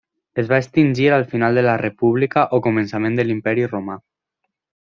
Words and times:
Es 0.43 0.47
va 0.51 0.57
extingir 0.61 1.09
al 1.17 1.25
final 1.33 1.59
de 1.59 1.63
la 1.67 1.75
República 1.83 2.47
o 2.59 2.61
començament 2.69 3.21
de 3.21 3.27
l'Imperi 3.29 3.69
Romà. 3.75 3.99